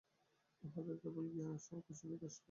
উহাদের 0.63 0.95
কেবল 1.03 1.25
জ্ঞানের 1.33 1.61
সঙ্কোচ 1.67 1.99
ও 2.03 2.07
বিকাশ 2.11 2.21
হয়। 2.27 2.39